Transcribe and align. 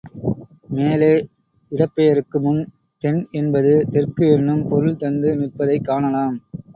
மேலே, 0.67 1.09
இடப்பெயருக்கு 1.71 2.37
முன் 2.39 2.61
தென் 3.01 3.27
என்பது 3.31 3.85
தெற்கு 3.89 4.31
என்னும் 4.31 4.67
பொருள் 4.67 4.95
தந்து 4.95 5.35
நிற்பதைக் 5.35 5.85
காணலாம். 5.85 6.37